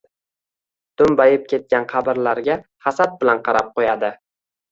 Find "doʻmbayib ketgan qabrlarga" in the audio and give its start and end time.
1.01-2.57